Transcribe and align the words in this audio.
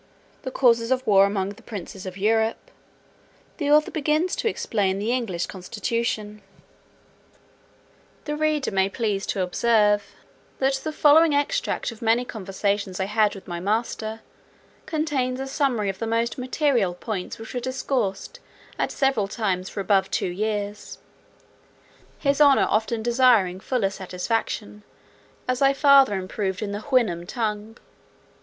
The 0.41 0.49
causes 0.49 0.89
of 0.89 1.05
war 1.05 1.27
among 1.27 1.49
the 1.49 1.61
princes 1.61 2.07
of 2.07 2.17
Europe. 2.17 2.71
The 3.57 3.69
author 3.69 3.91
begins 3.91 4.35
to 4.37 4.47
explain 4.47 4.97
the 4.97 5.11
English 5.11 5.45
constitution. 5.45 6.41
The 8.25 8.35
reader 8.35 8.71
may 8.71 8.89
please 8.89 9.27
to 9.27 9.41
observe, 9.43 10.15
that 10.57 10.73
the 10.83 10.91
following 10.91 11.35
extract 11.35 11.91
of 11.91 12.01
many 12.01 12.25
conversations 12.25 12.99
I 12.99 13.05
had 13.05 13.35
with 13.35 13.47
my 13.47 13.59
master, 13.59 14.21
contains 14.87 15.39
a 15.39 15.45
summary 15.45 15.89
of 15.89 15.99
the 15.99 16.07
most 16.07 16.35
material 16.35 16.95
points 16.95 17.37
which 17.37 17.53
were 17.53 17.59
discoursed 17.59 18.39
at 18.79 18.91
several 18.91 19.27
times 19.27 19.69
for 19.69 19.81
above 19.81 20.09
two 20.09 20.29
years; 20.29 20.97
his 22.17 22.41
honour 22.41 22.65
often 22.67 23.03
desiring 23.03 23.59
fuller 23.59 23.91
satisfaction, 23.91 24.81
as 25.47 25.61
I 25.61 25.73
farther 25.73 26.15
improved 26.17 26.63
in 26.63 26.71
the 26.71 26.79
Houyhnhnm 26.79 27.27
tongue. 27.27 27.77